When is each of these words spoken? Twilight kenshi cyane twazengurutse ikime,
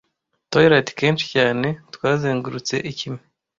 Twilight 0.49 0.89
kenshi 0.99 1.25
cyane 1.35 1.67
twazengurutse 1.93 2.75
ikime, 2.91 3.21